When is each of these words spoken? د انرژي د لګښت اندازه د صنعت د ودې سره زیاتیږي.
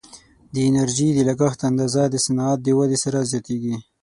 د 0.53 0.55
انرژي 0.69 1.07
د 1.13 1.19
لګښت 1.29 1.59
اندازه 1.69 2.03
د 2.09 2.15
صنعت 2.25 2.59
د 2.63 2.67
ودې 2.77 2.97
سره 3.03 3.27
زیاتیږي. 3.31 3.75